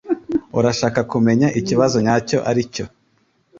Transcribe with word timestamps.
Urashaka 0.59 0.99
kumenya 1.11 1.47
ikibazo 1.59 1.97
nyacyo 2.05 2.37
aricyo 2.49 2.85